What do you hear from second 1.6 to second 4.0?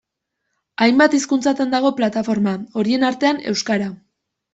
dago plataforma, horien artean, euskara.